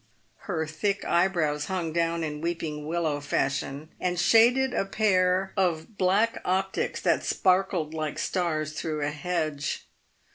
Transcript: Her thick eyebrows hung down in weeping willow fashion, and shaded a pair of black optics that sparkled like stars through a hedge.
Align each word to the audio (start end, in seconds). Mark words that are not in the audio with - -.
Her 0.49 0.65
thick 0.65 1.05
eyebrows 1.05 1.65
hung 1.65 1.93
down 1.93 2.23
in 2.23 2.41
weeping 2.41 2.87
willow 2.87 3.19
fashion, 3.19 3.89
and 3.99 4.19
shaded 4.19 4.73
a 4.73 4.83
pair 4.83 5.53
of 5.55 5.95
black 5.95 6.41
optics 6.43 6.99
that 7.01 7.23
sparkled 7.23 7.93
like 7.93 8.17
stars 8.17 8.73
through 8.73 9.03
a 9.05 9.11
hedge. 9.11 9.87